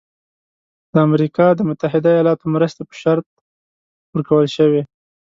[0.93, 3.25] د امریکا د متحده ایالاتو مرستې په شرط
[4.13, 4.81] ورکول شوی.